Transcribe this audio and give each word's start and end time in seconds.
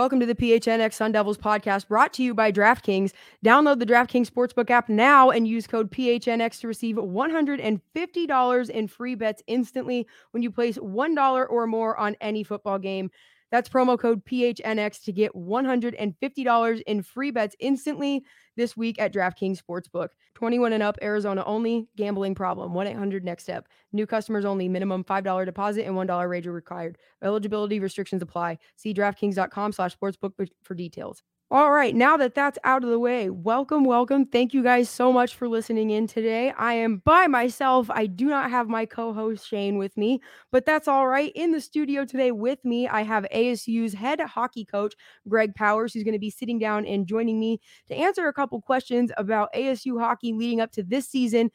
Welcome 0.00 0.20
to 0.20 0.24
the 0.24 0.34
PHNX 0.34 0.94
Sun 0.94 1.12
Devils 1.12 1.36
podcast 1.36 1.88
brought 1.88 2.14
to 2.14 2.22
you 2.22 2.32
by 2.32 2.50
DraftKings. 2.50 3.12
Download 3.44 3.78
the 3.78 3.84
DraftKings 3.84 4.30
Sportsbook 4.30 4.70
app 4.70 4.88
now 4.88 5.28
and 5.28 5.46
use 5.46 5.66
code 5.66 5.90
PHNX 5.90 6.58
to 6.60 6.68
receive 6.68 6.96
$150 6.96 8.70
in 8.70 8.88
free 8.88 9.14
bets 9.14 9.42
instantly 9.46 10.06
when 10.30 10.42
you 10.42 10.50
place 10.50 10.78
$1 10.78 11.46
or 11.50 11.66
more 11.66 11.98
on 11.98 12.16
any 12.22 12.42
football 12.42 12.78
game. 12.78 13.10
That's 13.50 13.68
promo 13.68 13.98
code 13.98 14.24
PHNX 14.24 15.04
to 15.04 15.12
get 15.12 15.34
$150 15.34 16.82
in 16.86 17.02
free 17.02 17.30
bets 17.30 17.56
instantly 17.58 18.24
this 18.56 18.76
week 18.76 19.00
at 19.00 19.12
DraftKings 19.12 19.60
Sportsbook. 19.60 20.08
21 20.34 20.72
and 20.72 20.82
up, 20.82 20.98
Arizona 21.02 21.42
only. 21.44 21.88
Gambling 21.96 22.34
problem. 22.34 22.74
1 22.74 22.86
800 22.86 23.24
Next 23.24 23.44
Step. 23.44 23.68
New 23.92 24.06
customers 24.06 24.44
only. 24.44 24.68
Minimum 24.68 25.04
$5 25.04 25.44
deposit 25.44 25.86
and 25.86 25.94
$1 25.94 26.30
wager 26.30 26.52
required. 26.52 26.98
Eligibility 27.22 27.80
restrictions 27.80 28.22
apply. 28.22 28.58
See 28.76 28.94
DraftKings.com 28.94 29.72
slash 29.72 29.96
sportsbook 29.96 30.48
for 30.62 30.74
details. 30.74 31.22
All 31.52 31.72
right, 31.72 31.96
now 31.96 32.16
that 32.16 32.36
that's 32.36 32.60
out 32.62 32.84
of 32.84 32.90
the 32.90 32.98
way, 33.00 33.28
welcome, 33.28 33.82
welcome. 33.82 34.24
Thank 34.24 34.54
you 34.54 34.62
guys 34.62 34.88
so 34.88 35.12
much 35.12 35.34
for 35.34 35.48
listening 35.48 35.90
in 35.90 36.06
today. 36.06 36.52
I 36.56 36.74
am 36.74 36.98
by 36.98 37.26
myself. 37.26 37.90
I 37.90 38.06
do 38.06 38.26
not 38.26 38.50
have 38.52 38.68
my 38.68 38.86
co 38.86 39.12
host 39.12 39.48
Shane 39.48 39.76
with 39.76 39.96
me, 39.96 40.20
but 40.52 40.64
that's 40.64 40.86
all 40.86 41.08
right. 41.08 41.32
In 41.34 41.50
the 41.50 41.60
studio 41.60 42.04
today 42.04 42.30
with 42.30 42.64
me, 42.64 42.86
I 42.86 43.02
have 43.02 43.26
ASU's 43.34 43.94
head 43.94 44.20
hockey 44.20 44.64
coach, 44.64 44.94
Greg 45.28 45.52
Powers, 45.56 45.92
who's 45.92 46.04
going 46.04 46.12
to 46.12 46.20
be 46.20 46.30
sitting 46.30 46.60
down 46.60 46.86
and 46.86 47.04
joining 47.04 47.40
me 47.40 47.60
to 47.88 47.96
answer 47.96 48.28
a 48.28 48.32
couple 48.32 48.60
questions 48.62 49.10
about 49.16 49.52
ASU 49.52 49.98
hockey 49.98 50.32
leading 50.32 50.60
up 50.60 50.70
to 50.72 50.84
this 50.84 51.08
season. 51.08 51.50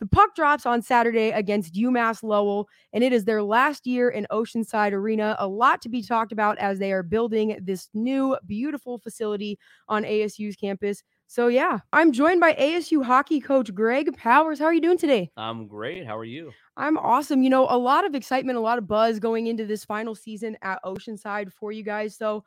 The 0.00 0.06
puck 0.06 0.34
drops 0.34 0.64
on 0.64 0.80
Saturday 0.80 1.28
against 1.28 1.74
UMass 1.74 2.22
Lowell, 2.22 2.70
and 2.94 3.04
it 3.04 3.12
is 3.12 3.26
their 3.26 3.42
last 3.42 3.86
year 3.86 4.08
in 4.08 4.26
Oceanside 4.30 4.92
Arena. 4.92 5.36
A 5.38 5.46
lot 5.46 5.82
to 5.82 5.90
be 5.90 6.02
talked 6.02 6.32
about 6.32 6.56
as 6.56 6.78
they 6.78 6.90
are 6.90 7.02
building 7.02 7.58
this 7.62 7.90
new, 7.92 8.34
beautiful 8.46 8.98
facility 8.98 9.58
on 9.88 10.04
ASU's 10.04 10.56
campus. 10.56 11.02
So, 11.26 11.48
yeah, 11.48 11.80
I'm 11.92 12.12
joined 12.12 12.40
by 12.40 12.54
ASU 12.54 13.04
hockey 13.04 13.40
coach 13.40 13.74
Greg 13.74 14.16
Powers. 14.16 14.58
How 14.58 14.64
are 14.64 14.74
you 14.74 14.80
doing 14.80 14.96
today? 14.96 15.30
I'm 15.36 15.68
great. 15.68 16.06
How 16.06 16.16
are 16.16 16.24
you? 16.24 16.50
I'm 16.78 16.96
awesome. 16.96 17.42
You 17.42 17.50
know, 17.50 17.66
a 17.68 17.76
lot 17.76 18.06
of 18.06 18.14
excitement, 18.14 18.56
a 18.56 18.62
lot 18.62 18.78
of 18.78 18.88
buzz 18.88 19.18
going 19.18 19.48
into 19.48 19.66
this 19.66 19.84
final 19.84 20.14
season 20.14 20.56
at 20.62 20.82
Oceanside 20.82 21.52
for 21.52 21.72
you 21.72 21.84
guys. 21.84 22.16
So, 22.16 22.42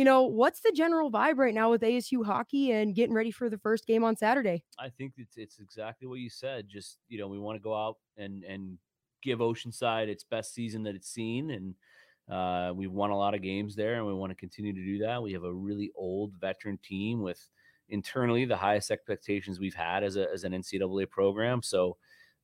you 0.00 0.04
know, 0.04 0.22
what's 0.22 0.60
the 0.60 0.72
general 0.74 1.10
vibe 1.10 1.36
right 1.36 1.52
now 1.52 1.70
with 1.70 1.82
ASU 1.82 2.24
hockey 2.24 2.70
and 2.70 2.94
getting 2.94 3.14
ready 3.14 3.30
for 3.30 3.50
the 3.50 3.58
first 3.58 3.86
game 3.86 4.02
on 4.02 4.16
Saturday? 4.16 4.64
I 4.78 4.88
think 4.88 5.12
it's 5.18 5.36
it's 5.36 5.58
exactly 5.58 6.08
what 6.08 6.20
you 6.20 6.30
said. 6.30 6.70
Just 6.70 6.96
you 7.10 7.18
know, 7.18 7.28
we 7.28 7.38
want 7.38 7.56
to 7.56 7.62
go 7.62 7.74
out 7.74 7.98
and 8.16 8.42
and 8.44 8.78
give 9.22 9.40
Oceanside 9.40 10.08
its 10.08 10.24
best 10.24 10.54
season 10.54 10.84
that 10.84 10.94
it's 10.94 11.10
seen, 11.10 11.50
and 11.50 11.74
uh, 12.34 12.72
we've 12.72 12.90
won 12.90 13.10
a 13.10 13.14
lot 13.14 13.34
of 13.34 13.42
games 13.42 13.76
there, 13.76 13.96
and 13.96 14.06
we 14.06 14.14
want 14.14 14.30
to 14.30 14.36
continue 14.36 14.72
to 14.72 14.82
do 14.82 15.04
that. 15.04 15.22
We 15.22 15.34
have 15.34 15.44
a 15.44 15.52
really 15.52 15.92
old 15.94 16.32
veteran 16.40 16.78
team 16.82 17.20
with 17.20 17.46
internally 17.90 18.46
the 18.46 18.56
highest 18.56 18.90
expectations 18.90 19.60
we've 19.60 19.74
had 19.74 20.02
as 20.02 20.16
a 20.16 20.32
as 20.32 20.44
an 20.44 20.52
NCAA 20.52 21.10
program. 21.10 21.62
So 21.62 21.98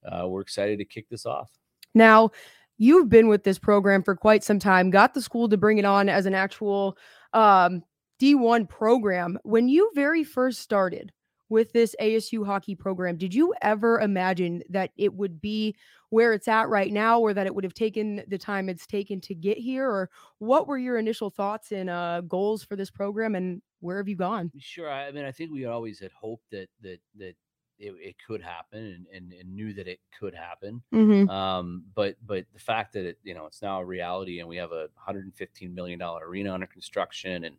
uh, 0.04 0.28
we're 0.28 0.42
excited 0.42 0.78
to 0.80 0.84
kick 0.84 1.08
this 1.08 1.24
off. 1.24 1.50
Now, 1.94 2.32
you've 2.76 3.08
been 3.08 3.28
with 3.28 3.44
this 3.44 3.58
program 3.58 4.02
for 4.02 4.14
quite 4.14 4.44
some 4.44 4.58
time. 4.58 4.90
Got 4.90 5.14
the 5.14 5.22
school 5.22 5.48
to 5.48 5.56
bring 5.56 5.78
it 5.78 5.86
on 5.86 6.10
as 6.10 6.26
an 6.26 6.34
actual 6.34 6.98
um, 7.32 7.82
D1 8.20 8.68
program. 8.68 9.38
When 9.42 9.68
you 9.68 9.90
very 9.94 10.24
first 10.24 10.60
started 10.60 11.12
with 11.48 11.72
this 11.72 11.94
ASU 12.00 12.44
hockey 12.44 12.74
program, 12.74 13.16
did 13.16 13.34
you 13.34 13.54
ever 13.62 14.00
imagine 14.00 14.62
that 14.70 14.90
it 14.96 15.14
would 15.14 15.40
be 15.40 15.76
where 16.10 16.32
it's 16.32 16.48
at 16.48 16.68
right 16.68 16.92
now 16.92 17.20
or 17.20 17.34
that 17.34 17.46
it 17.46 17.54
would 17.54 17.64
have 17.64 17.74
taken 17.74 18.22
the 18.28 18.38
time 18.38 18.68
it's 18.68 18.86
taken 18.86 19.20
to 19.20 19.34
get 19.34 19.58
here? 19.58 19.88
Or 19.88 20.10
what 20.38 20.66
were 20.66 20.78
your 20.78 20.98
initial 20.98 21.30
thoughts 21.30 21.72
and 21.72 21.90
uh, 21.90 22.22
goals 22.22 22.62
for 22.62 22.76
this 22.76 22.90
program 22.90 23.34
and 23.34 23.62
where 23.80 23.98
have 23.98 24.08
you 24.08 24.16
gone? 24.16 24.50
Sure. 24.58 24.90
I 24.90 25.10
mean, 25.12 25.24
I 25.24 25.32
think 25.32 25.52
we 25.52 25.66
always 25.66 26.00
had 26.00 26.12
hoped 26.12 26.50
that, 26.50 26.68
that, 26.82 27.00
that, 27.16 27.36
it, 27.78 27.94
it, 28.00 28.16
could 28.26 28.42
happen 28.42 28.78
and, 28.78 29.06
and, 29.12 29.32
and, 29.32 29.54
knew 29.54 29.72
that 29.74 29.86
it 29.86 30.00
could 30.18 30.34
happen. 30.34 30.82
Mm-hmm. 30.92 31.28
Um, 31.28 31.84
but 31.94 32.16
but 32.26 32.44
the 32.52 32.60
fact 32.60 32.92
that 32.94 33.04
it 33.04 33.18
you 33.22 33.34
know 33.34 33.46
it's 33.46 33.62
now 33.62 33.80
a 33.80 33.84
reality 33.84 34.40
and 34.40 34.48
we 34.48 34.56
have 34.56 34.72
a 34.72 34.88
115 34.94 35.74
million 35.74 35.98
dollar 35.98 36.26
arena 36.26 36.52
under 36.52 36.66
construction 36.66 37.44
and 37.44 37.56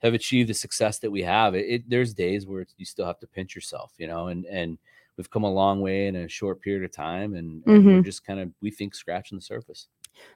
have 0.00 0.14
achieved 0.14 0.48
the 0.48 0.54
success 0.54 0.98
that 1.00 1.10
we 1.10 1.22
have. 1.22 1.54
It, 1.54 1.66
it 1.68 1.90
there's 1.90 2.14
days 2.14 2.46
where 2.46 2.66
you 2.76 2.84
still 2.84 3.06
have 3.06 3.18
to 3.20 3.26
pinch 3.26 3.54
yourself, 3.54 3.92
you 3.98 4.06
know, 4.06 4.28
and 4.28 4.44
and 4.46 4.78
we've 5.16 5.30
come 5.30 5.44
a 5.44 5.52
long 5.52 5.80
way 5.80 6.06
in 6.06 6.16
a 6.16 6.28
short 6.28 6.60
period 6.60 6.84
of 6.84 6.92
time, 6.92 7.34
and, 7.34 7.62
and 7.66 7.80
mm-hmm. 7.80 7.96
we're 7.96 8.02
just 8.02 8.24
kind 8.24 8.40
of 8.40 8.50
we 8.62 8.70
think 8.70 8.94
scratching 8.94 9.36
the 9.36 9.42
surface. 9.42 9.88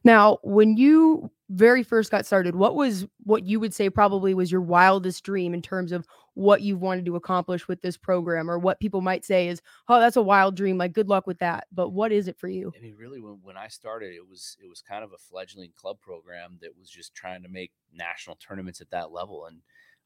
Now, 0.04 0.38
when 0.42 0.76
you 0.76 1.30
very 1.50 1.82
first 1.82 2.10
got 2.10 2.26
started, 2.26 2.54
what 2.54 2.74
was 2.74 3.06
what 3.24 3.44
you 3.44 3.60
would 3.60 3.74
say 3.74 3.90
probably 3.90 4.34
was 4.34 4.50
your 4.50 4.60
wildest 4.60 5.24
dream 5.24 5.54
in 5.54 5.62
terms 5.62 5.92
of 5.92 6.06
what 6.34 6.62
you've 6.62 6.80
wanted 6.80 7.04
to 7.06 7.16
accomplish 7.16 7.68
with 7.68 7.82
this 7.82 7.96
program, 7.96 8.50
or 8.50 8.58
what 8.58 8.80
people 8.80 9.00
might 9.00 9.24
say 9.24 9.48
is, 9.48 9.60
"Oh, 9.88 10.00
that's 10.00 10.16
a 10.16 10.22
wild 10.22 10.56
dream. 10.56 10.78
Like, 10.78 10.92
good 10.92 11.08
luck 11.08 11.26
with 11.26 11.38
that." 11.38 11.66
But 11.72 11.90
what 11.90 12.12
is 12.12 12.28
it 12.28 12.38
for 12.38 12.48
you? 12.48 12.72
I 12.76 12.80
mean, 12.80 12.96
really, 12.96 13.20
when, 13.20 13.38
when 13.42 13.56
I 13.56 13.68
started, 13.68 14.14
it 14.14 14.28
was 14.28 14.56
it 14.62 14.68
was 14.68 14.82
kind 14.82 15.04
of 15.04 15.12
a 15.12 15.18
fledgling 15.18 15.72
club 15.76 16.00
program 16.00 16.58
that 16.62 16.76
was 16.78 16.88
just 16.88 17.14
trying 17.14 17.42
to 17.42 17.48
make 17.48 17.72
national 17.94 18.36
tournaments 18.36 18.80
at 18.80 18.90
that 18.90 19.12
level, 19.12 19.46
and 19.46 19.58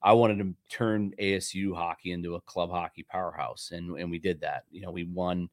I 0.03 0.12
wanted 0.12 0.38
to 0.38 0.54
turn 0.69 1.12
ASU 1.20 1.75
hockey 1.75 2.12
into 2.12 2.34
a 2.34 2.41
club 2.42 2.70
hockey 2.70 3.04
powerhouse, 3.04 3.70
and 3.72 3.98
and 3.98 4.10
we 4.10 4.19
did 4.19 4.41
that. 4.41 4.65
You 4.70 4.82
know, 4.82 4.91
we 4.91 5.04
won 5.04 5.48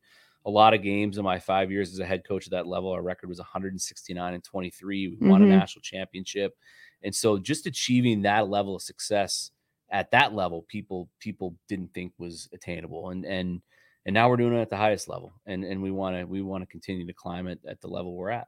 a 0.46 0.50
lot 0.50 0.74
of 0.74 0.82
games 0.82 1.18
in 1.18 1.24
my 1.24 1.40
five 1.40 1.72
years 1.72 1.94
as 1.94 2.00
a 2.00 2.06
head 2.06 2.26
coach 2.28 2.48
at 2.48 2.52
that 2.52 2.68
level. 2.68 2.92
Our 2.92 3.02
record 3.02 3.30
was 3.30 3.40
169 3.40 4.34
and 4.34 4.44
23. 4.44 5.08
We 5.08 5.28
won 5.28 5.42
mm-hmm. 5.42 5.52
a 5.52 5.58
national 5.58 5.82
championship. 5.82 6.58
And 7.04 7.14
so 7.14 7.38
just 7.38 7.66
achieving 7.66 8.22
that 8.24 8.50
level 8.50 8.76
of 8.76 8.82
success 8.82 9.52
at 9.94 10.12
that 10.12 10.34
level, 10.34 10.66
people 10.68 11.08
people 11.20 11.56
didn't 11.70 11.94
think 11.94 12.12
was 12.18 12.50
attainable. 12.52 13.12
And 13.12 13.24
and 13.26 13.62
and 14.06 14.14
now 14.14 14.28
we're 14.28 14.38
doing 14.38 14.54
it 14.54 14.62
at 14.62 14.70
the 14.70 14.76
highest 14.76 15.08
level. 15.08 15.34
And 15.46 15.64
and 15.64 15.82
we 15.82 15.92
want 15.92 16.18
to 16.18 16.26
we 16.26 16.42
want 16.42 16.64
to 16.64 16.68
continue 16.68 17.08
to 17.08 17.14
climb 17.14 17.48
it 17.48 17.60
at 17.66 17.80
the 17.80 17.88
level 17.88 18.16
we're 18.16 18.32
at. 18.32 18.48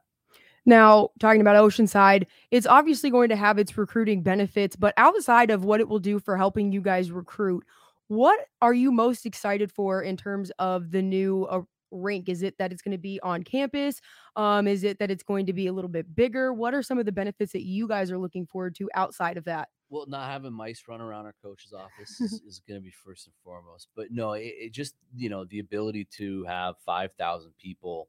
Now, 0.68 1.10
talking 1.20 1.40
about 1.40 1.54
Oceanside, 1.54 2.26
it's 2.50 2.66
obviously 2.66 3.08
going 3.08 3.28
to 3.28 3.36
have 3.36 3.56
its 3.56 3.78
recruiting 3.78 4.22
benefits, 4.22 4.74
but 4.74 4.92
outside 4.96 5.52
of 5.52 5.64
what 5.64 5.78
it 5.78 5.88
will 5.88 6.00
do 6.00 6.18
for 6.18 6.36
helping 6.36 6.72
you 6.72 6.80
guys 6.80 7.12
recruit, 7.12 7.64
what 8.08 8.40
are 8.60 8.74
you 8.74 8.90
most 8.90 9.26
excited 9.26 9.70
for 9.70 10.02
in 10.02 10.16
terms 10.16 10.50
of 10.58 10.90
the 10.90 11.02
new 11.02 11.44
uh, 11.44 11.62
rink? 11.92 12.28
Is 12.28 12.42
it 12.42 12.58
that 12.58 12.72
it's 12.72 12.82
going 12.82 12.96
to 12.96 12.98
be 12.98 13.20
on 13.22 13.44
campus? 13.44 14.00
Um, 14.34 14.66
is 14.66 14.82
it 14.82 14.98
that 14.98 15.08
it's 15.08 15.22
going 15.22 15.46
to 15.46 15.52
be 15.52 15.68
a 15.68 15.72
little 15.72 15.88
bit 15.88 16.16
bigger? 16.16 16.52
What 16.52 16.74
are 16.74 16.82
some 16.82 16.98
of 16.98 17.06
the 17.06 17.12
benefits 17.12 17.52
that 17.52 17.62
you 17.62 17.86
guys 17.86 18.10
are 18.10 18.18
looking 18.18 18.44
forward 18.44 18.74
to 18.76 18.90
outside 18.92 19.36
of 19.36 19.44
that? 19.44 19.68
Well, 19.88 20.06
not 20.08 20.30
having 20.30 20.52
mice 20.52 20.82
run 20.88 21.00
around 21.00 21.26
our 21.26 21.34
coach's 21.42 21.72
office 21.72 22.20
is, 22.20 22.40
is 22.46 22.60
going 22.66 22.80
to 22.80 22.84
be 22.84 22.90
first 22.90 23.26
and 23.26 23.34
foremost. 23.44 23.88
But 23.94 24.06
no, 24.10 24.32
it, 24.32 24.52
it, 24.58 24.72
just 24.72 24.94
you 25.14 25.28
know 25.28 25.44
the 25.44 25.60
ability 25.60 26.08
to 26.16 26.44
have 26.44 26.74
five 26.84 27.12
thousand 27.18 27.52
people 27.58 28.08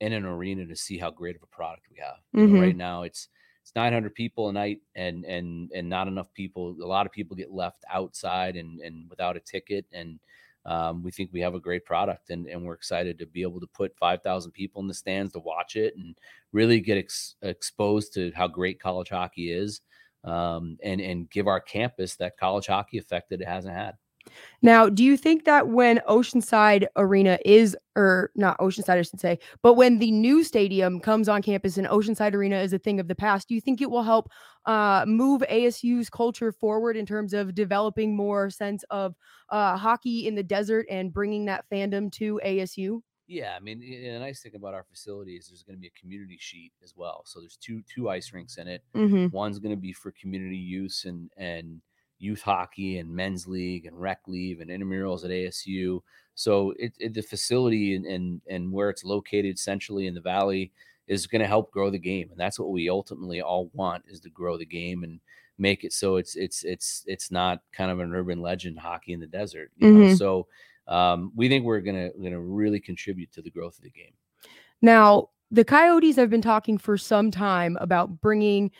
in 0.00 0.12
an 0.12 0.24
arena 0.24 0.66
to 0.66 0.76
see 0.76 0.98
how 0.98 1.10
great 1.10 1.36
of 1.36 1.42
a 1.42 1.46
product 1.46 1.86
we 1.90 1.98
have. 1.98 2.16
Mm-hmm. 2.34 2.40
You 2.40 2.46
know, 2.60 2.66
right 2.66 2.76
now, 2.76 3.02
it's 3.02 3.28
it's 3.62 3.72
900 3.76 4.14
people 4.14 4.48
a 4.48 4.52
night 4.52 4.80
and 4.96 5.24
and 5.24 5.70
and 5.72 5.88
not 5.88 6.08
enough 6.08 6.32
people 6.34 6.76
a 6.82 6.86
lot 6.86 7.06
of 7.06 7.12
people 7.12 7.36
get 7.36 7.52
left 7.52 7.84
outside 7.88 8.56
and 8.56 8.80
and 8.80 9.08
without 9.08 9.36
a 9.36 9.40
ticket 9.40 9.86
and 9.92 10.18
um, 10.64 11.02
we 11.02 11.10
think 11.10 11.30
we 11.32 11.40
have 11.40 11.56
a 11.56 11.60
great 11.60 11.84
product 11.84 12.30
and, 12.30 12.46
and 12.46 12.64
we're 12.64 12.74
excited 12.74 13.18
to 13.18 13.26
be 13.26 13.42
able 13.42 13.58
to 13.58 13.66
put 13.66 13.96
5000 13.98 14.52
people 14.52 14.80
in 14.80 14.86
the 14.86 14.94
stands 14.94 15.32
to 15.32 15.40
watch 15.40 15.74
it 15.74 15.96
and 15.96 16.16
really 16.52 16.78
get 16.78 16.98
ex- 16.98 17.34
exposed 17.42 18.14
to 18.14 18.30
how 18.36 18.46
great 18.46 18.80
college 18.80 19.08
hockey 19.08 19.50
is 19.50 19.80
um, 20.24 20.76
and 20.82 21.00
and 21.00 21.30
give 21.30 21.46
our 21.46 21.60
campus 21.60 22.16
that 22.16 22.36
college 22.36 22.66
hockey 22.66 22.98
effect 22.98 23.30
that 23.30 23.40
it 23.40 23.48
hasn't 23.48 23.74
had 23.74 23.94
now, 24.62 24.88
do 24.88 25.02
you 25.02 25.16
think 25.16 25.44
that 25.44 25.68
when 25.68 25.98
Oceanside 26.08 26.86
Arena 26.96 27.38
is, 27.44 27.76
or 27.96 28.30
not 28.36 28.58
Oceanside, 28.58 28.98
I 28.98 29.02
should 29.02 29.20
say, 29.20 29.38
but 29.62 29.74
when 29.74 29.98
the 29.98 30.10
new 30.12 30.44
stadium 30.44 31.00
comes 31.00 31.28
on 31.28 31.42
campus 31.42 31.78
and 31.78 31.86
Oceanside 31.88 32.34
Arena 32.34 32.60
is 32.60 32.72
a 32.72 32.78
thing 32.78 33.00
of 33.00 33.08
the 33.08 33.14
past, 33.14 33.48
do 33.48 33.54
you 33.54 33.60
think 33.60 33.80
it 33.80 33.90
will 33.90 34.02
help 34.02 34.30
uh, 34.66 35.04
move 35.06 35.42
ASU's 35.50 36.08
culture 36.08 36.52
forward 36.52 36.96
in 36.96 37.06
terms 37.06 37.34
of 37.34 37.54
developing 37.54 38.16
more 38.16 38.50
sense 38.50 38.84
of 38.90 39.14
uh, 39.50 39.76
hockey 39.76 40.28
in 40.28 40.34
the 40.34 40.42
desert 40.42 40.86
and 40.88 41.12
bringing 41.12 41.46
that 41.46 41.64
fandom 41.70 42.10
to 42.12 42.40
ASU? 42.44 43.00
Yeah, 43.32 43.54
I 43.56 43.60
mean, 43.60 43.80
the 43.80 44.18
nice 44.18 44.42
thing 44.42 44.54
about 44.54 44.74
our 44.74 44.84
facility 44.84 45.36
is 45.36 45.48
there's 45.48 45.62
going 45.62 45.76
to 45.76 45.80
be 45.80 45.86
a 45.86 45.98
community 45.98 46.36
sheet 46.38 46.72
as 46.84 46.94
well. 46.94 47.22
So 47.24 47.40
there's 47.40 47.56
two 47.56 47.82
two 47.82 48.10
ice 48.10 48.30
rinks 48.30 48.58
in 48.58 48.68
it. 48.68 48.84
Mm-hmm. 48.94 49.34
One's 49.34 49.58
going 49.58 49.74
to 49.74 49.80
be 49.80 49.94
for 49.94 50.12
community 50.12 50.58
use 50.58 51.06
and 51.06 51.30
and 51.38 51.80
youth 52.18 52.42
hockey 52.42 52.98
and 52.98 53.08
men's 53.10 53.46
league 53.46 53.86
and 53.86 53.98
rec 53.98 54.20
league 54.28 54.60
and 54.60 54.70
intramurals 54.70 55.24
at 55.24 55.30
ASU. 55.30 56.02
So 56.34 56.74
it, 56.78 56.92
it, 56.98 57.14
the 57.14 57.22
facility 57.22 57.94
and, 57.96 58.04
and 58.04 58.42
and 58.50 58.70
where 58.70 58.90
it's 58.90 59.02
located 59.02 59.58
centrally 59.58 60.06
in 60.06 60.14
the 60.14 60.20
valley 60.20 60.70
is 61.06 61.26
going 61.26 61.40
to 61.40 61.48
help 61.48 61.72
grow 61.72 61.88
the 61.88 61.98
game, 61.98 62.28
and 62.30 62.38
that's 62.38 62.58
what 62.58 62.70
we 62.70 62.90
ultimately 62.90 63.40
all 63.40 63.70
want 63.72 64.04
is 64.08 64.20
to 64.20 64.30
grow 64.30 64.58
the 64.58 64.66
game 64.66 65.04
and 65.04 65.20
make 65.56 65.84
it 65.84 65.92
so 65.94 66.16
it's 66.16 66.36
it's 66.36 66.64
it's 66.64 67.02
it's 67.06 67.30
not 67.30 67.62
kind 67.72 67.90
of 67.90 67.98
an 67.98 68.14
urban 68.14 68.42
legend 68.42 68.78
hockey 68.78 69.14
in 69.14 69.20
the 69.20 69.26
desert. 69.26 69.70
You 69.76 69.88
Mhm. 69.88 70.08
know? 70.10 70.14
So 70.16 70.48
um, 70.88 71.32
we 71.34 71.48
think 71.48 71.64
we're 71.64 71.80
gonna 71.80 72.10
gonna 72.22 72.40
really 72.40 72.80
contribute 72.80 73.32
to 73.32 73.42
the 73.42 73.50
growth 73.50 73.76
of 73.78 73.84
the 73.84 73.90
game. 73.90 74.12
Now, 74.80 75.28
the 75.50 75.64
Coyotes 75.64 76.16
have 76.16 76.30
been 76.30 76.42
talking 76.42 76.78
for 76.78 76.96
some 76.96 77.30
time 77.30 77.76
about 77.80 78.20
bringing 78.20 78.70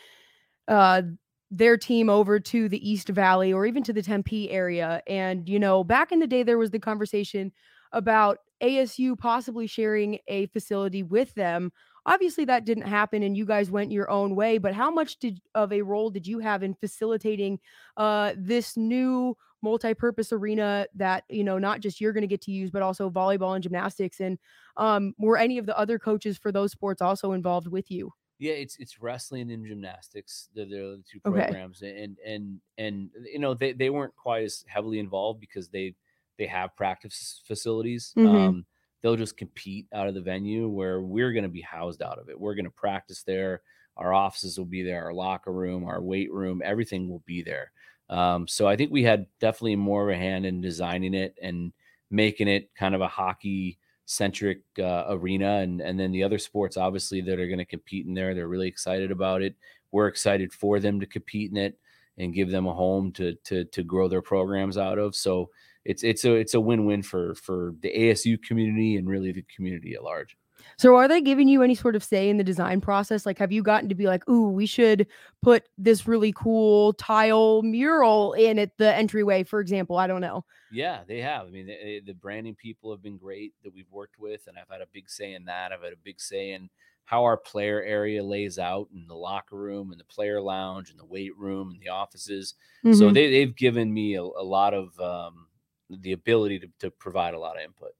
uh, 0.68 1.02
their 1.50 1.76
team 1.76 2.08
over 2.08 2.40
to 2.40 2.68
the 2.68 2.90
East 2.90 3.10
Valley 3.10 3.52
or 3.52 3.66
even 3.66 3.82
to 3.82 3.92
the 3.92 4.02
Tempe 4.02 4.50
area. 4.50 5.02
And, 5.06 5.46
you 5.46 5.58
know, 5.58 5.84
back 5.84 6.10
in 6.10 6.18
the 6.18 6.26
day, 6.26 6.42
there 6.42 6.58
was 6.58 6.70
the 6.70 6.78
conversation 6.78 7.52
about 7.92 8.38
ASU 8.62 9.18
possibly 9.18 9.66
sharing 9.66 10.18
a 10.28 10.46
facility 10.46 11.02
with 11.02 11.34
them. 11.34 11.70
Obviously, 12.06 12.46
that 12.46 12.64
didn't 12.64 12.86
happen 12.86 13.22
and 13.22 13.36
you 13.36 13.44
guys 13.44 13.70
went 13.70 13.92
your 13.92 14.10
own 14.10 14.34
way. 14.34 14.56
But 14.56 14.74
how 14.74 14.90
much 14.90 15.18
did 15.18 15.40
of 15.54 15.72
a 15.72 15.82
role 15.82 16.08
did 16.08 16.26
you 16.26 16.38
have 16.38 16.62
in 16.62 16.74
facilitating 16.74 17.60
uh, 17.98 18.32
this 18.36 18.76
new 18.76 19.36
multi-purpose 19.62 20.32
arena 20.32 20.86
that 20.94 21.24
you 21.28 21.44
know 21.44 21.58
not 21.58 21.80
just 21.80 22.00
you're 22.00 22.12
going 22.12 22.22
to 22.22 22.26
get 22.28 22.40
to 22.42 22.50
use 22.50 22.70
but 22.70 22.82
also 22.82 23.08
volleyball 23.10 23.54
and 23.54 23.62
gymnastics 23.62 24.20
and 24.20 24.38
um, 24.76 25.14
were 25.18 25.36
any 25.36 25.58
of 25.58 25.66
the 25.66 25.76
other 25.78 25.98
coaches 25.98 26.38
for 26.38 26.52
those 26.52 26.72
sports 26.72 27.00
also 27.02 27.32
involved 27.32 27.68
with 27.68 27.90
you 27.90 28.12
Yeah, 28.38 28.54
it's 28.54 28.76
it's 28.78 28.98
wrestling 29.00 29.52
and 29.52 29.64
gymnastics. 29.64 30.48
They're, 30.54 30.66
they're 30.66 30.96
the 30.96 31.04
two 31.08 31.20
Okay. 31.24 31.56
programs, 31.60 31.82
and 31.82 32.18
and 32.24 32.60
and 32.76 33.10
you 33.24 33.38
know 33.38 33.54
they, 33.54 33.72
they 33.72 33.90
weren't 33.90 34.16
quite 34.16 34.44
as 34.44 34.64
heavily 34.68 34.98
involved 34.98 35.38
because 35.40 35.68
they 35.68 35.94
they 36.38 36.46
have 36.46 36.74
practice 36.76 37.40
facilities. 37.46 38.16
Mhm. 38.16 38.52
Um, 38.52 38.66
they'll 39.00 39.16
just 39.16 39.36
compete 39.36 39.86
out 39.92 40.08
of 40.08 40.14
the 40.14 40.20
venue 40.22 40.68
where 40.68 41.00
we're 41.00 41.32
going 41.32 41.44
to 41.44 41.48
be 41.48 41.60
housed 41.60 42.02
out 42.02 42.18
of 42.18 42.28
it. 42.28 42.40
We're 42.40 42.54
going 42.54 42.64
to 42.64 42.70
practice 42.70 43.22
there. 43.22 43.62
Our 43.96 44.12
offices 44.12 44.58
will 44.58 44.66
be 44.66 44.82
there. 44.82 45.04
Our 45.04 45.12
locker 45.14 45.52
room, 45.52 45.84
our 45.84 46.02
weight 46.02 46.32
room, 46.32 46.62
everything 46.64 47.08
will 47.08 47.22
be 47.26 47.42
there. 47.42 47.70
Um, 48.10 48.46
so 48.46 48.66
I 48.66 48.76
think 48.76 48.90
we 48.90 49.02
had 49.02 49.26
definitely 49.40 49.76
more 49.76 50.08
of 50.08 50.14
a 50.14 50.18
hand 50.18 50.44
in 50.44 50.60
designing 50.60 51.14
it 51.14 51.34
and 51.42 51.72
making 52.10 52.48
it 52.48 52.70
kind 52.74 52.94
of 52.94 53.00
a 53.00 53.08
hockey 53.08 53.78
centric 54.04 54.60
uh, 54.78 55.04
arena 55.08 55.58
and 55.58 55.80
and 55.80 55.98
then 55.98 56.12
the 56.12 56.22
other 56.22 56.38
sports 56.38 56.76
obviously 56.76 57.20
that 57.22 57.38
are 57.38 57.46
going 57.46 57.58
to 57.58 57.64
compete 57.64 58.04
in 58.04 58.12
there 58.12 58.34
they're 58.34 58.48
really 58.48 58.68
excited 58.68 59.10
about 59.10 59.42
it. 59.42 59.54
We're 59.92 60.08
excited 60.08 60.52
for 60.52 60.80
them 60.80 61.00
to 61.00 61.06
compete 61.06 61.50
in 61.50 61.56
it 61.56 61.78
and 62.18 62.34
give 62.34 62.50
them 62.50 62.66
a 62.66 62.74
home 62.74 63.12
to 63.12 63.34
to 63.44 63.64
to 63.64 63.82
grow 63.82 64.08
their 64.08 64.22
programs 64.22 64.76
out 64.76 64.98
of. 64.98 65.14
So 65.14 65.50
it's 65.84 66.02
it's 66.02 66.24
a 66.24 66.34
it's 66.34 66.54
a 66.54 66.60
win-win 66.60 67.02
for 67.02 67.34
for 67.36 67.74
the 67.80 67.92
ASU 67.94 68.42
community 68.42 68.96
and 68.96 69.08
really 69.08 69.32
the 69.32 69.44
community 69.54 69.94
at 69.94 70.04
large 70.04 70.36
so 70.78 70.94
are 70.96 71.08
they 71.08 71.20
giving 71.20 71.48
you 71.48 71.62
any 71.62 71.74
sort 71.74 71.96
of 71.96 72.02
say 72.04 72.28
in 72.28 72.36
the 72.36 72.44
design 72.44 72.80
process 72.80 73.24
like 73.26 73.38
have 73.38 73.52
you 73.52 73.62
gotten 73.62 73.88
to 73.88 73.94
be 73.94 74.06
like 74.06 74.26
ooh 74.28 74.48
we 74.48 74.66
should 74.66 75.06
put 75.42 75.68
this 75.78 76.06
really 76.06 76.32
cool 76.32 76.92
tile 76.94 77.62
mural 77.62 78.32
in 78.34 78.58
at 78.58 78.76
the 78.78 78.94
entryway 78.94 79.42
for 79.44 79.60
example 79.60 79.96
i 79.96 80.06
don't 80.06 80.20
know 80.20 80.44
Yeah, 80.70 81.04
they 81.06 81.20
have. 81.20 81.46
I 81.46 81.50
mean, 81.50 81.66
the, 81.66 82.00
the 82.00 82.14
branding 82.14 82.54
people 82.54 82.90
have 82.92 83.02
been 83.02 83.18
great 83.18 83.52
that 83.62 83.74
we've 83.74 83.90
worked 83.90 84.18
with, 84.18 84.46
and 84.46 84.58
I've 84.58 84.70
had 84.70 84.80
a 84.80 84.86
big 84.90 85.10
say 85.10 85.34
in 85.34 85.44
that. 85.44 85.70
I've 85.72 85.82
had 85.82 85.92
a 85.92 85.96
big 85.96 86.20
say 86.20 86.52
in 86.52 86.70
how 87.04 87.24
our 87.24 87.36
player 87.36 87.82
area 87.82 88.22
lays 88.22 88.58
out 88.58 88.88
in 88.94 89.06
the 89.06 89.14
locker 89.14 89.56
room 89.56 89.90
and 89.90 90.00
the 90.00 90.04
player 90.04 90.40
lounge 90.40 90.88
and 90.90 90.98
the 90.98 91.04
weight 91.04 91.36
room 91.36 91.70
and 91.72 91.80
the 91.80 91.88
offices. 91.90 92.54
So 92.88 93.10
Mhm. 93.10 93.12
they, 93.12 93.30
they've 93.30 93.54
given 93.54 93.92
me 93.92 94.14
a, 94.14 94.22
a 94.22 94.44
lot 94.44 94.72
of 94.72 94.98
um, 94.98 95.48
the 95.90 96.12
ability 96.12 96.60
to, 96.60 96.68
to 96.78 96.90
provide 96.90 97.34
a 97.34 97.38
lot 97.40 97.56
of 97.56 97.62
input. 97.64 97.92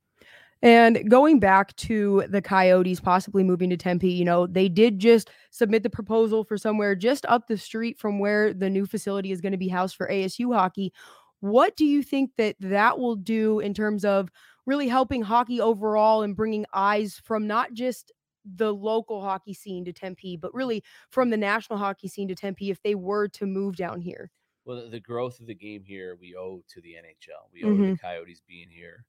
And 0.62 1.10
going 1.10 1.40
back 1.40 1.74
to 1.76 2.24
the 2.28 2.40
Coyotes 2.40 3.00
possibly 3.00 3.42
moving 3.42 3.68
to 3.70 3.76
Tempe, 3.76 4.08
you 4.08 4.24
know, 4.24 4.46
they 4.46 4.68
did 4.68 5.00
just 5.00 5.28
submit 5.50 5.82
the 5.82 5.90
proposal 5.90 6.44
for 6.44 6.56
somewhere 6.56 6.94
just 6.94 7.26
up 7.26 7.48
the 7.48 7.58
street 7.58 7.98
from 7.98 8.20
where 8.20 8.54
the 8.54 8.70
new 8.70 8.86
facility 8.86 9.32
is 9.32 9.40
going 9.40 9.52
to 9.52 9.58
be 9.58 9.68
housed 9.68 9.96
for 9.96 10.08
ASU 10.08 10.54
hockey. 10.54 10.92
What 11.40 11.74
do 11.74 11.84
you 11.84 12.04
think 12.04 12.30
that 12.36 12.54
that 12.60 13.00
will 13.00 13.16
do 13.16 13.58
in 13.58 13.74
terms 13.74 14.04
of 14.04 14.30
really 14.64 14.86
helping 14.86 15.22
hockey 15.22 15.60
overall 15.60 16.22
and 16.22 16.36
bringing 16.36 16.64
eyes 16.72 17.20
from 17.24 17.48
not 17.48 17.72
just 17.72 18.12
the 18.44 18.72
local 18.72 19.20
hockey 19.20 19.54
scene 19.54 19.84
to 19.84 19.92
Tempe, 19.92 20.36
but 20.36 20.54
really 20.54 20.84
from 21.10 21.30
the 21.30 21.36
national 21.36 21.78
hockey 21.78 22.06
scene 22.06 22.28
to 22.28 22.36
Tempe 22.36 22.70
if 22.70 22.80
they 22.82 22.94
were 22.94 23.26
to 23.28 23.46
move 23.46 23.74
down 23.74 24.00
here? 24.00 24.30
Well, 24.64 24.88
the, 24.88 25.00
growth 25.00 25.40
of 25.40 25.46
the 25.46 25.54
game 25.54 25.82
here, 25.84 26.16
we 26.20 26.36
owe 26.36 26.62
to 26.68 26.80
the 26.80 26.90
NHL. 26.90 27.50
We 27.52 27.64
owe 27.64 27.70
to 27.70 27.76
the 27.76 27.82
mm-hmm. 27.82 27.94
Coyotes 27.94 28.40
being 28.46 28.68
here. 28.70 29.04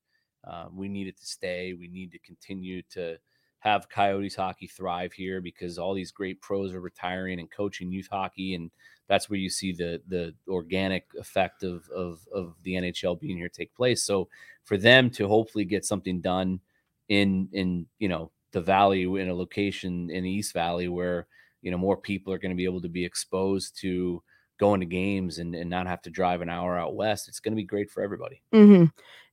Um, 0.46 0.76
we 0.76 0.88
need 0.88 1.08
it 1.08 1.18
to 1.20 1.26
stay. 1.26 1.74
We 1.74 1.88
need 1.88 2.12
to 2.12 2.20
continue 2.20 2.82
to 2.92 3.18
have 3.60 3.88
Coyotes 3.88 4.36
hockey 4.36 4.68
thrive 4.68 5.14
here 5.14 5.40
because 5.40 5.78
all 5.78 5.94
these 5.94 6.12
great 6.12 6.42
pros 6.42 6.74
are 6.74 6.82
retiring 6.82 7.40
and 7.40 7.50
coaching 7.50 7.92
youth 7.92 8.10
hockey, 8.12 8.56
and 8.56 8.70
that's 9.08 9.30
where 9.30 9.40
you 9.40 9.50
see 9.50 9.72
the 9.72 10.02
the 10.08 10.34
organic 10.50 11.06
effect 11.18 11.64
of 11.64 11.88
of 11.90 12.28
of 12.34 12.56
the 12.64 12.74
NHL 12.74 13.20
being 13.20 13.38
here 13.38 13.50
take 13.50 13.74
place. 13.74 14.04
So 14.04 14.28
for 14.66 14.78
them 14.78 15.10
to 15.12 15.28
hopefully 15.28 15.64
get 15.64 15.86
something 15.86 16.20
done 16.20 16.60
in 17.08 17.48
in 17.54 17.86
you 18.00 18.10
know 18.10 18.32
the 18.52 18.62
valley 18.62 19.04
in 19.04 19.30
a 19.30 19.34
location 19.34 20.10
in 20.10 20.24
the 20.24 20.30
East 20.30 20.54
Valley 20.54 20.90
where 20.90 21.28
you 21.62 21.72
know 21.72 21.78
more 21.78 21.98
people 21.98 22.34
are 22.34 22.38
going 22.38 22.52
to 22.52 22.56
be 22.56 22.66
able 22.66 22.82
to 22.82 22.90
be 22.90 23.06
exposed 23.06 23.80
to 23.80 24.22
going 24.60 24.80
to 24.80 24.86
games 24.86 25.40
and, 25.40 25.56
and 25.56 25.70
not 25.70 25.88
have 25.88 26.02
to 26.04 26.10
drive 26.10 26.42
an 26.42 26.50
hour 26.50 26.78
out 26.78 26.96
west, 26.96 27.28
it's 27.28 27.40
going 27.40 27.54
to 27.54 27.56
be 27.56 27.64
great 27.64 27.90
for 27.90 28.02
everybody. 28.04 28.42
hmm 28.52 28.86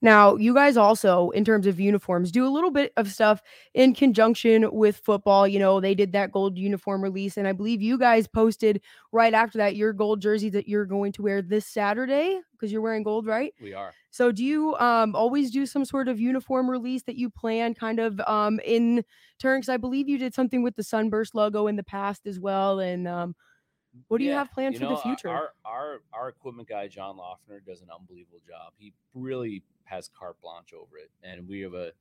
Now, 0.02 0.36
you 0.36 0.54
guys 0.54 0.76
also, 0.76 1.30
in 1.30 1.44
terms 1.44 1.66
of 1.66 1.78
uniforms, 1.78 2.32
do 2.32 2.46
a 2.46 2.48
little 2.48 2.70
bit 2.70 2.92
of 2.96 3.10
stuff 3.12 3.42
in 3.74 3.94
conjunction 3.94 4.72
with 4.72 4.96
football. 4.96 5.46
You 5.46 5.58
know, 5.58 5.80
they 5.80 5.94
did 5.94 6.12
that 6.12 6.32
gold 6.32 6.56
uniform 6.56 7.02
release, 7.02 7.36
and 7.36 7.46
I 7.46 7.52
believe 7.52 7.82
you 7.82 7.98
guys 7.98 8.26
posted 8.26 8.80
right 9.12 9.34
after 9.34 9.58
that 9.58 9.76
your 9.76 9.92
gold 9.92 10.20
jersey 10.22 10.48
that 10.50 10.68
you're 10.68 10.86
going 10.86 11.12
to 11.12 11.22
wear 11.22 11.42
this 11.42 11.66
Saturday 11.66 12.40
because 12.52 12.72
you're 12.72 12.80
wearing 12.80 13.02
gold, 13.02 13.26
right? 13.26 13.52
We 13.60 13.74
are. 13.74 13.92
So, 14.10 14.32
do 14.32 14.44
you 14.44 14.74
um 14.76 15.14
always 15.14 15.50
do 15.50 15.66
some 15.66 15.84
sort 15.84 16.08
of 16.08 16.18
uniform 16.18 16.70
release 16.70 17.02
that 17.04 17.16
you 17.16 17.30
plan 17.30 17.74
kind 17.74 18.00
of 18.00 18.20
um 18.26 18.58
in 18.64 19.04
turn? 19.38 19.60
Because 19.60 19.68
I 19.68 19.76
believe 19.76 20.08
you 20.08 20.18
did 20.18 20.34
something 20.34 20.62
with 20.62 20.76
the 20.76 20.82
Sunburst 20.82 21.34
logo 21.34 21.66
in 21.66 21.76
the 21.76 21.84
past 21.84 22.26
as 22.26 22.40
well, 22.40 22.80
and 22.80 23.06
um, 23.06 23.34
what 24.08 24.18
do 24.18 24.24
you 24.24 24.32
have 24.32 24.50
planned 24.52 24.74
for 24.76 24.80
the 24.80 24.90
know, 24.90 24.96
our- 24.96 25.02
future? 25.02 25.28
Our, 25.28 25.52
our 25.64 26.00
our 26.12 26.28
equipment 26.28 26.68
guy 26.68 26.88
John 26.88 27.16
Loeffner 27.16 27.64
does 27.66 27.82
an 27.82 27.88
unbelievable 27.96 28.40
job. 28.46 28.72
He 28.78 28.92
really 29.14 29.62
has 29.84 30.08
carte 30.16 30.40
blanche 30.40 30.72
over 30.72 30.98
it, 30.98 31.10
and 31.22 31.46
we 31.48 31.60
have 31.60 31.74
a 31.74 31.92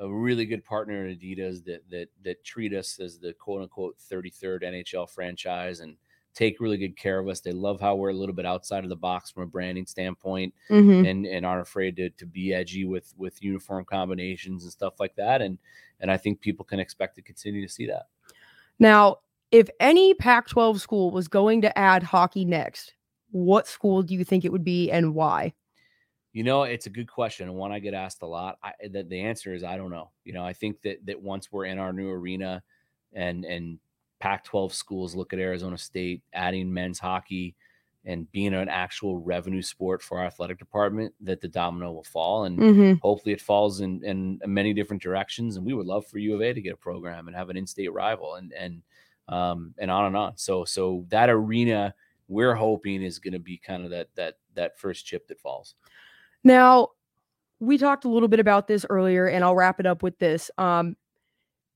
a 0.00 0.08
really 0.12 0.44
good 0.44 0.64
partner 0.64 1.06
in 1.06 1.16
Adidas 1.16 1.64
that 1.64 1.88
that 1.90 2.08
that 2.24 2.44
treat 2.44 2.72
us 2.74 2.98
as 3.00 3.18
the 3.18 3.32
quote 3.34 3.62
unquote 3.62 3.96
33rd 3.98 4.62
NHL 4.64 5.08
franchise 5.10 5.80
and 5.80 5.96
take 6.34 6.58
really 6.58 6.76
good 6.76 6.96
care 6.96 7.20
of 7.20 7.28
us. 7.28 7.38
They 7.38 7.52
love 7.52 7.80
how 7.80 7.94
we're 7.94 8.08
a 8.10 8.14
little 8.14 8.34
bit 8.34 8.44
outside 8.44 8.82
of 8.82 8.90
the 8.90 8.96
box 8.96 9.30
from 9.30 9.44
a 9.44 9.46
branding 9.46 9.86
standpoint 9.86 10.52
Mhm. 10.68 11.08
and 11.08 11.26
and 11.26 11.46
aren't 11.46 11.62
afraid 11.62 11.94
to 11.96 12.10
to 12.10 12.26
be 12.26 12.52
edgy 12.52 12.84
with 12.84 13.14
with 13.16 13.40
uniform 13.42 13.84
combinations 13.84 14.64
and 14.64 14.72
stuff 14.72 14.98
like 14.98 15.14
that. 15.16 15.42
And 15.42 15.58
and 16.00 16.10
I 16.10 16.16
think 16.16 16.40
people 16.40 16.64
can 16.64 16.80
expect 16.80 17.14
to 17.16 17.22
continue 17.22 17.64
to 17.64 17.72
see 17.72 17.86
that. 17.86 18.08
Now, 18.80 19.18
if 19.54 19.70
any 19.78 20.14
Pac 20.14 20.48
12 20.48 20.80
school 20.80 21.12
was 21.12 21.28
going 21.28 21.62
to 21.62 21.78
add 21.78 22.02
hockey 22.02 22.44
next, 22.44 22.92
what 23.30 23.68
school 23.68 24.02
do 24.02 24.12
you 24.12 24.24
think 24.24 24.44
it 24.44 24.50
would 24.50 24.64
be 24.64 24.90
and 24.90 25.14
why? 25.14 25.54
You 26.32 26.42
know, 26.42 26.64
it's 26.64 26.86
a 26.86 26.90
good 26.90 27.06
question 27.06 27.48
and 27.48 27.56
one 27.56 27.70
I 27.70 27.78
get 27.78 27.94
asked 27.94 28.22
a 28.22 28.26
lot. 28.26 28.58
I 28.64 28.72
the, 28.88 29.04
the 29.04 29.20
answer 29.20 29.54
is 29.54 29.62
I 29.62 29.76
don't 29.76 29.92
know. 29.92 30.10
You 30.24 30.32
know, 30.32 30.44
I 30.44 30.54
think 30.54 30.82
that 30.82 31.06
that 31.06 31.22
once 31.22 31.52
we're 31.52 31.66
in 31.66 31.78
our 31.78 31.92
new 31.92 32.10
arena 32.10 32.64
and 33.12 33.44
and 33.44 33.78
Pac 34.18 34.42
12 34.42 34.74
schools 34.74 35.14
look 35.14 35.32
at 35.32 35.38
Arizona 35.38 35.78
State 35.78 36.22
adding 36.32 36.72
men's 36.72 36.98
hockey 36.98 37.54
and 38.04 38.30
being 38.32 38.54
an 38.54 38.68
actual 38.68 39.18
revenue 39.18 39.62
sport 39.62 40.02
for 40.02 40.18
our 40.18 40.26
athletic 40.26 40.58
department, 40.58 41.14
that 41.20 41.40
the 41.40 41.48
domino 41.48 41.92
will 41.92 42.02
fall. 42.02 42.44
And 42.44 42.58
Mhm. 42.58 43.00
hopefully 43.00 43.32
it 43.32 43.40
falls 43.40 43.80
in, 43.80 44.04
in 44.04 44.40
many 44.46 44.74
different 44.74 45.02
directions. 45.02 45.56
And 45.56 45.64
we 45.64 45.74
would 45.74 45.86
love 45.86 46.06
for 46.06 46.18
U 46.18 46.34
of 46.34 46.42
A 46.42 46.52
to 46.52 46.60
get 46.60 46.74
a 46.74 46.76
program 46.76 47.28
and 47.28 47.36
have 47.36 47.50
an 47.50 47.56
in 47.56 47.66
state 47.66 47.92
rival 47.92 48.34
and, 48.34 48.52
and, 48.52 48.82
um, 49.28 49.74
and 49.78 49.90
on 49.90 50.06
and 50.06 50.16
on. 50.16 50.36
So, 50.36 50.64
so 50.64 51.04
that 51.08 51.30
arena 51.30 51.94
we're 52.28 52.54
hoping 52.54 53.02
is 53.02 53.18
going 53.18 53.32
to 53.32 53.38
be 53.38 53.58
kind 53.58 53.84
of 53.84 53.90
that, 53.90 54.08
that, 54.14 54.38
that 54.54 54.78
first 54.78 55.06
chip 55.06 55.28
that 55.28 55.40
falls. 55.40 55.74
Now, 56.42 56.88
we 57.60 57.78
talked 57.78 58.04
a 58.04 58.08
little 58.08 58.28
bit 58.28 58.40
about 58.40 58.66
this 58.66 58.84
earlier, 58.88 59.26
and 59.26 59.44
I'll 59.44 59.54
wrap 59.54 59.80
it 59.80 59.86
up 59.86 60.02
with 60.02 60.18
this. 60.18 60.50
Um, 60.58 60.96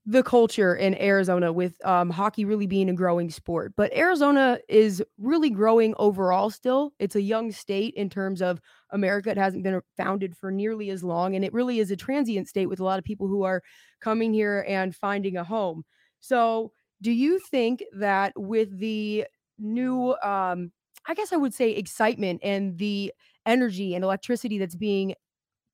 the 0.05 0.23
culture 0.23 0.75
in 0.75 0.99
Arizona 0.99 1.53
with 1.53 1.83
um, 1.85 2.09
hockey 2.09 2.43
really 2.43 2.65
being 2.65 2.89
a 2.89 2.93
growing 2.93 3.29
sport, 3.29 3.73
but 3.75 3.93
Arizona 3.93 4.57
is 4.67 5.03
really 5.19 5.51
growing 5.51 5.93
overall 5.97 6.49
still. 6.49 6.93
It's 6.97 7.15
a 7.15 7.21
young 7.21 7.51
state 7.51 7.93
in 7.95 8.09
terms 8.09 8.41
of 8.41 8.59
America. 8.89 9.29
It 9.29 9.37
hasn't 9.37 9.63
been 9.63 9.81
founded 9.97 10.35
for 10.35 10.51
nearly 10.51 10.89
as 10.89 11.03
long, 11.03 11.35
and 11.35 11.45
it 11.45 11.53
really 11.53 11.79
is 11.79 11.91
a 11.91 11.95
transient 11.95 12.47
state 12.47 12.67
with 12.67 12.79
a 12.79 12.83
lot 12.83 12.97
of 12.97 13.05
people 13.05 13.27
who 13.27 13.43
are 13.43 13.61
coming 13.99 14.33
here 14.33 14.65
and 14.67 14.95
finding 14.95 15.37
a 15.37 15.43
home. 15.43 15.83
So, 16.21 16.71
do 17.01 17.11
you 17.11 17.39
think 17.39 17.83
that 17.93 18.33
with 18.35 18.77
the 18.77 19.25
new, 19.57 20.15
um, 20.23 20.71
I 21.07 21.13
guess 21.13 21.31
I 21.31 21.37
would 21.37 21.53
say, 21.53 21.71
excitement 21.71 22.41
and 22.43 22.77
the 22.77 23.13
energy 23.45 23.95
and 23.95 24.03
electricity 24.03 24.57
that's 24.57 24.75
being 24.75 25.15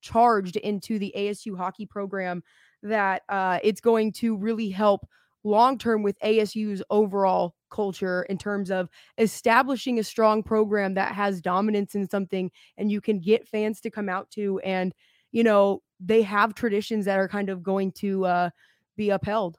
charged 0.00 0.56
into 0.56 0.98
the 0.98 1.12
ASU 1.16 1.56
hockey 1.56 1.86
program 1.86 2.42
that 2.82 3.22
uh, 3.28 3.58
it's 3.62 3.80
going 3.80 4.12
to 4.12 4.36
really 4.36 4.70
help 4.70 5.06
long 5.42 5.78
term 5.78 6.02
with 6.02 6.18
ASU's 6.20 6.82
overall 6.90 7.54
culture 7.70 8.22
in 8.24 8.38
terms 8.38 8.70
of 8.70 8.88
establishing 9.18 9.98
a 9.98 10.04
strong 10.04 10.42
program 10.42 10.94
that 10.94 11.14
has 11.14 11.40
dominance 11.40 11.94
in 11.94 12.08
something 12.08 12.50
and 12.76 12.90
you 12.90 13.00
can 13.00 13.20
get 13.20 13.46
fans 13.46 13.80
to 13.80 13.90
come 13.90 14.08
out 14.08 14.30
to 14.30 14.58
and 14.60 14.92
you 15.32 15.42
know 15.42 15.82
they 15.98 16.22
have 16.22 16.54
traditions 16.54 17.04
that 17.04 17.18
are 17.18 17.28
kind 17.28 17.48
of 17.48 17.62
going 17.62 17.90
to 17.90 18.24
uh, 18.24 18.50
be 18.96 19.10
upheld 19.10 19.58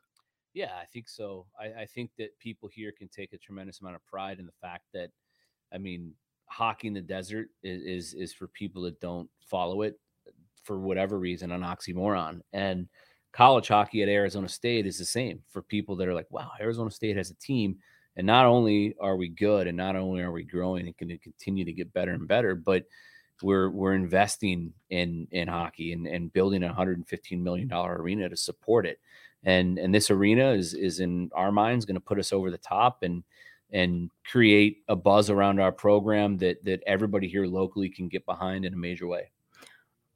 Yeah, 0.58 0.72
I 0.82 0.86
think 0.86 1.08
so. 1.08 1.46
I, 1.60 1.82
I 1.82 1.86
think 1.86 2.10
that 2.18 2.38
people 2.40 2.68
here 2.68 2.92
can 2.92 3.08
take 3.10 3.32
a 3.32 3.38
tremendous 3.38 3.80
amount 3.80 3.96
of 3.96 4.04
pride 4.08 4.40
in 4.40 4.48
the 4.48 4.52
fact 4.60 4.86
that, 4.92 5.12
I 5.72 5.78
mean, 5.78 6.14
hockey 6.48 6.88
in 6.88 6.96
the 6.96 7.02
desert 7.02 7.50
is 7.62 7.84
is, 7.84 8.14
is 8.16 8.34
for 8.34 8.48
people 8.48 8.82
that 8.82 9.00
don't 9.00 9.30
follow 9.40 9.84
it 9.84 10.00
uh, 10.28 10.32
for 10.64 10.80
whatever 10.80 11.20
reason 11.20 11.52
an 11.52 11.62
oxymoron. 11.62 12.42
And 12.54 12.88
college 13.34 13.68
hockey 13.68 14.02
at 14.02 14.10
Arizona 14.10 14.50
State 14.50 14.88
is 14.88 14.98
the 14.98 15.06
same 15.06 15.44
for 15.48 15.62
people 15.62 15.96
that 15.98 16.08
are 16.08 16.16
like, 16.16 16.32
wow, 16.32 16.50
Arizona 16.60 16.90
State 16.90 17.18
has 17.18 17.30
a 17.30 17.36
team. 17.36 17.78
And 18.16 18.26
not 18.26 18.48
only 18.48 18.96
are 19.00 19.16
we 19.16 19.30
good 19.30 19.68
and 19.68 19.78
not 19.78 19.96
only 19.96 20.22
are 20.22 20.32
we 20.32 20.44
growing 20.44 20.88
and 20.88 20.98
can 20.98 21.16
continue 21.20 21.66
to 21.66 21.74
get 21.74 21.94
better 21.94 22.14
and 22.14 22.28
better, 22.28 22.56
but 22.56 22.82
we're 23.42 23.70
we're 23.70 23.94
investing 23.94 24.74
in 24.90 25.28
in 25.32 25.48
hockey 25.48 25.94
and, 25.94 26.08
and 26.08 26.34
building 26.34 26.64
a 26.64 26.68
115 26.68 27.44
million 27.44 27.68
dollar 27.68 27.96
arena 28.02 28.28
to 28.30 28.38
support 28.38 28.86
it 28.86 29.00
and 29.44 29.78
and 29.78 29.94
this 29.94 30.10
arena 30.10 30.52
is 30.52 30.74
is 30.74 31.00
in 31.00 31.30
our 31.36 31.52
minds 31.52 31.86
going 31.86 31.96
to 31.96 32.02
put 32.02 32.20
us 32.20 32.34
over 32.34 32.50
the 32.52 32.58
top 32.58 33.04
and 33.04 33.24
and 33.72 34.10
create 34.26 34.78
a 34.88 34.96
buzz 34.96 35.30
around 35.30 35.60
our 35.60 35.72
program 35.72 36.38
that 36.38 36.64
that 36.64 36.82
everybody 36.88 37.28
here 37.28 37.46
locally 37.46 37.90
can 37.90 38.08
get 38.08 38.26
behind 38.26 38.66
in 38.66 38.74
a 38.74 38.78
major 38.78 39.08
way. 39.08 39.30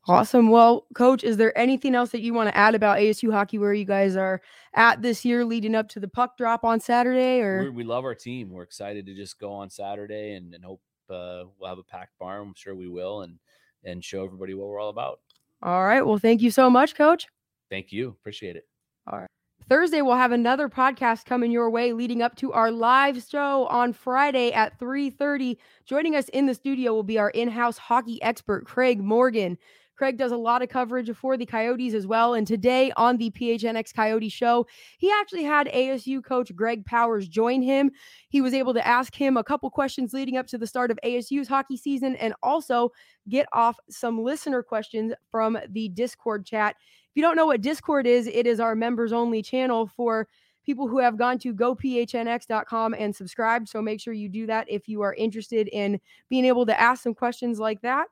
awesome 0.07 0.49
well 0.49 0.87
coach 0.95 1.23
is 1.23 1.37
there 1.37 1.55
anything 1.55 1.93
else 1.93 2.09
that 2.09 2.21
you 2.21 2.33
want 2.33 2.49
to 2.49 2.57
add 2.57 2.73
about 2.73 2.97
asu 2.97 3.31
hockey 3.31 3.59
where 3.59 3.73
you 3.73 3.85
guys 3.85 4.15
are 4.15 4.41
at 4.73 4.99
this 5.01 5.23
year 5.23 5.45
leading 5.45 5.75
up 5.75 5.87
to 5.87 5.99
the 5.99 6.07
puck 6.07 6.35
drop 6.37 6.63
on 6.63 6.79
saturday 6.79 7.39
or 7.39 7.65
We're, 7.65 7.71
we 7.71 7.83
love 7.83 8.03
our 8.03 8.15
team. 8.15 8.49
We're 8.49 8.63
excited 8.63 9.05
to 9.05 9.13
just 9.13 9.39
go 9.39 9.51
on 9.51 9.69
Saturday 9.69 10.33
and, 10.33 10.55
and 10.55 10.63
hope 10.65 10.81
uh, 11.11 11.45
we'll 11.59 11.69
have 11.69 11.77
a 11.77 11.83
packed 11.83 12.17
barn. 12.19 12.41
I'm 12.47 12.53
sure 12.55 12.75
we 12.75 12.87
will, 12.87 13.21
and 13.21 13.37
and 13.83 14.03
show 14.03 14.23
everybody 14.23 14.53
what 14.53 14.67
we're 14.67 14.79
all 14.79 14.89
about. 14.89 15.19
all 15.63 15.83
right 15.85 16.05
well 16.05 16.17
thank 16.17 16.41
you 16.41 16.51
so 16.51 16.69
much 16.69 16.95
coach 16.95 17.27
Thank 17.69 17.93
you. 17.93 18.09
Appreciate 18.09 18.57
it. 18.57 18.67
All 19.07 19.19
right. 19.19 19.29
Thursday, 19.69 20.01
we'll 20.01 20.17
have 20.17 20.33
another 20.33 20.67
podcast 20.67 21.23
coming 21.23 21.49
your 21.51 21.69
way 21.69 21.93
leading 21.93 22.21
up 22.21 22.35
to 22.35 22.51
our 22.51 22.69
live 22.69 23.23
show 23.23 23.65
on 23.67 23.93
Friday 23.93 24.51
at 24.51 24.77
3:30. 24.77 25.57
Joining 25.85 26.13
us 26.13 26.27
in 26.29 26.47
the 26.47 26.53
studio 26.53 26.93
will 26.93 27.03
be 27.03 27.17
our 27.17 27.29
in-house 27.29 27.77
hockey 27.77 28.21
expert, 28.21 28.65
Craig 28.65 28.99
Morgan. 29.01 29.57
Craig 30.01 30.17
does 30.17 30.31
a 30.31 30.37
lot 30.37 30.63
of 30.63 30.69
coverage 30.69 31.15
for 31.15 31.37
the 31.37 31.45
Coyotes 31.45 31.93
as 31.93 32.07
well. 32.07 32.33
And 32.33 32.47
today 32.47 32.91
on 32.97 33.17
the 33.17 33.29
PHNX 33.29 33.93
Coyote 33.93 34.29
show, 34.29 34.65
he 34.97 35.11
actually 35.11 35.43
had 35.43 35.67
ASU 35.67 36.23
coach 36.23 36.55
Greg 36.55 36.83
Powers 36.87 37.27
join 37.27 37.61
him. 37.61 37.91
He 38.27 38.41
was 38.41 38.55
able 38.55 38.73
to 38.73 38.87
ask 38.87 39.13
him 39.13 39.37
a 39.37 39.43
couple 39.43 39.69
questions 39.69 40.11
leading 40.11 40.37
up 40.37 40.47
to 40.47 40.57
the 40.57 40.65
start 40.65 40.89
of 40.89 40.97
ASU's 41.05 41.47
hockey 41.47 41.77
season 41.77 42.15
and 42.15 42.33
also 42.41 42.91
get 43.29 43.45
off 43.53 43.77
some 43.91 44.23
listener 44.23 44.63
questions 44.63 45.13
from 45.29 45.55
the 45.69 45.89
Discord 45.89 46.47
chat. 46.47 46.77
If 46.79 47.11
you 47.13 47.21
don't 47.21 47.35
know 47.35 47.45
what 47.45 47.61
Discord 47.61 48.07
is, 48.07 48.25
it 48.25 48.47
is 48.47 48.59
our 48.59 48.73
members 48.73 49.13
only 49.13 49.43
channel 49.43 49.85
for 49.85 50.27
people 50.65 50.87
who 50.87 50.97
have 50.97 51.15
gone 51.15 51.37
to 51.37 51.53
gophnx.com 51.53 52.95
and 52.95 53.15
subscribed. 53.15 53.69
So 53.69 53.83
make 53.83 54.01
sure 54.01 54.15
you 54.15 54.29
do 54.29 54.47
that 54.47 54.65
if 54.67 54.87
you 54.87 55.03
are 55.03 55.13
interested 55.13 55.67
in 55.67 56.01
being 56.27 56.45
able 56.45 56.65
to 56.65 56.81
ask 56.81 57.03
some 57.03 57.13
questions 57.13 57.59
like 57.59 57.81
that. 57.81 58.07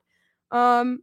Um, 0.52 1.00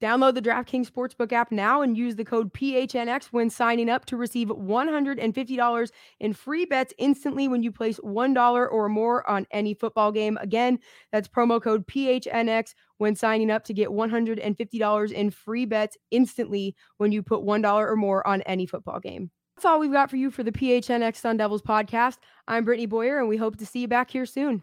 download 0.00 0.34
the 0.34 0.42
DraftKings 0.42 0.90
Sportsbook 0.90 1.32
app 1.32 1.52
now 1.52 1.82
and 1.82 1.96
use 1.96 2.16
the 2.16 2.24
code 2.24 2.52
PHNX 2.52 3.26
when 3.26 3.50
signing 3.50 3.88
up 3.88 4.06
to 4.06 4.16
receive 4.16 4.48
$150 4.48 5.90
in 6.20 6.32
free 6.32 6.64
bets 6.64 6.94
instantly 6.98 7.48
when 7.48 7.62
you 7.62 7.70
place 7.70 7.98
$1 8.00 8.72
or 8.72 8.88
more 8.88 9.28
on 9.28 9.46
any 9.50 9.74
football 9.74 10.10
game. 10.12 10.38
Again, 10.40 10.78
that's 11.12 11.28
promo 11.28 11.62
code 11.62 11.86
PHNX 11.86 12.74
when 12.98 13.14
signing 13.14 13.50
up 13.50 13.64
to 13.64 13.74
get 13.74 13.90
$150 13.90 15.12
in 15.12 15.30
free 15.30 15.64
bets 15.66 15.96
instantly 16.10 16.74
when 16.96 17.12
you 17.12 17.22
put 17.22 17.42
$1 17.42 17.64
or 17.64 17.96
more 17.96 18.26
on 18.26 18.42
any 18.42 18.66
football 18.66 19.00
game. 19.00 19.30
That's 19.56 19.66
all 19.66 19.78
we've 19.78 19.92
got 19.92 20.08
for 20.08 20.16
you 20.16 20.30
for 20.30 20.42
the 20.42 20.52
PHNX 20.52 21.16
Sun 21.16 21.36
Devils 21.36 21.60
podcast. 21.60 22.16
I'm 22.48 22.64
Brittany 22.64 22.86
Boyer, 22.86 23.18
and 23.18 23.28
we 23.28 23.36
hope 23.36 23.56
to 23.58 23.66
see 23.66 23.80
you 23.80 23.88
back 23.88 24.10
here 24.10 24.24
soon. 24.24 24.62